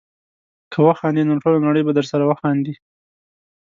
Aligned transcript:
که 0.71 0.79
وخاندې 0.87 1.21
نو 1.27 1.41
ټوله 1.43 1.59
نړۍ 1.67 1.81
به 1.85 1.91
درسره 1.99 2.23
وخاندي. 2.25 2.73